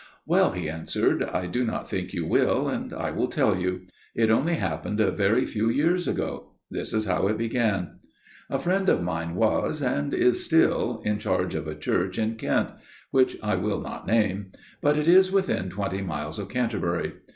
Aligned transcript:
"Well," 0.25 0.53
he 0.53 0.67
answered, 0.67 1.21
"I 1.21 1.45
do 1.45 1.63
not 1.63 1.87
think 1.87 2.11
you 2.11 2.25
will, 2.25 2.67
and 2.67 2.91
I 2.91 3.11
will 3.11 3.27
tell 3.27 3.59
you. 3.59 3.81
It 4.15 4.31
only 4.31 4.55
happened 4.55 4.99
a 4.99 5.11
very 5.11 5.45
few 5.45 5.69
years 5.69 6.07
ago. 6.07 6.53
This 6.71 6.91
was 6.91 7.05
how 7.05 7.27
it 7.27 7.37
began: 7.37 7.99
"A 8.49 8.57
friend 8.57 8.89
of 8.89 9.03
mine 9.03 9.35
was, 9.35 9.83
and 9.83 10.11
is 10.11 10.43
still, 10.43 11.03
in 11.05 11.19
charge 11.19 11.53
of 11.53 11.67
a 11.67 11.75
church 11.75 12.17
in 12.17 12.33
Kent, 12.33 12.69
which 13.11 13.37
I 13.43 13.55
will 13.57 13.79
not 13.79 14.07
name; 14.07 14.51
but 14.81 14.97
it 14.97 15.07
is 15.07 15.31
within 15.31 15.69
twenty 15.69 16.01
miles 16.01 16.39
of 16.39 16.49
Canterbury. 16.49 17.13